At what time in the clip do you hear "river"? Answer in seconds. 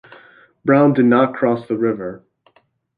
1.77-2.23